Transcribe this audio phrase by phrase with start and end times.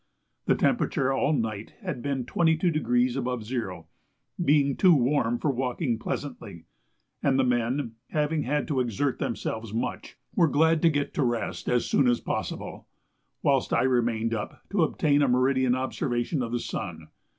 [0.47, 3.85] The temperature all night had been 22° above zero,
[4.43, 6.65] being too warm for walking pleasantly;
[7.21, 11.69] and the men, having had to exert themselves much, were glad to get to rest
[11.69, 12.87] as soon as possible,
[13.43, 17.09] whilst I remained up to obtain a meridian observation of the sun.